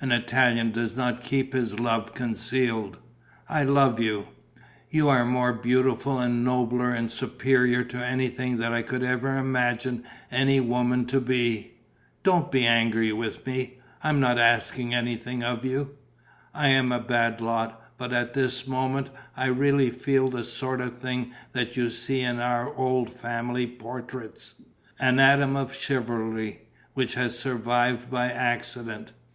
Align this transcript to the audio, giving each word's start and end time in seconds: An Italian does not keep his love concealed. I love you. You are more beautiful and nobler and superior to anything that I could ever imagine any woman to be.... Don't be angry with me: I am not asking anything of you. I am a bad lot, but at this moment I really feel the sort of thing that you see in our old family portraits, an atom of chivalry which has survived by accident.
An 0.00 0.10
Italian 0.10 0.70
does 0.72 0.96
not 0.96 1.22
keep 1.22 1.52
his 1.52 1.78
love 1.78 2.14
concealed. 2.14 2.96
I 3.46 3.62
love 3.62 4.00
you. 4.00 4.28
You 4.88 5.10
are 5.10 5.26
more 5.26 5.52
beautiful 5.52 6.18
and 6.18 6.42
nobler 6.42 6.92
and 6.92 7.10
superior 7.10 7.84
to 7.84 7.98
anything 7.98 8.56
that 8.56 8.72
I 8.72 8.80
could 8.80 9.02
ever 9.02 9.36
imagine 9.36 10.04
any 10.30 10.60
woman 10.60 11.04
to 11.08 11.20
be.... 11.20 11.74
Don't 12.22 12.50
be 12.50 12.66
angry 12.66 13.12
with 13.12 13.44
me: 13.46 13.78
I 14.02 14.08
am 14.08 14.18
not 14.18 14.38
asking 14.38 14.94
anything 14.94 15.44
of 15.44 15.62
you. 15.62 15.90
I 16.54 16.68
am 16.68 16.90
a 16.90 16.98
bad 16.98 17.42
lot, 17.42 17.98
but 17.98 18.14
at 18.14 18.32
this 18.32 18.66
moment 18.66 19.10
I 19.36 19.44
really 19.48 19.90
feel 19.90 20.28
the 20.28 20.44
sort 20.44 20.80
of 20.80 20.96
thing 20.96 21.34
that 21.52 21.76
you 21.76 21.90
see 21.90 22.22
in 22.22 22.40
our 22.40 22.74
old 22.76 23.10
family 23.10 23.66
portraits, 23.66 24.54
an 24.98 25.18
atom 25.20 25.54
of 25.54 25.74
chivalry 25.74 26.62
which 26.94 27.12
has 27.12 27.38
survived 27.38 28.10
by 28.10 28.32
accident. 28.32 29.12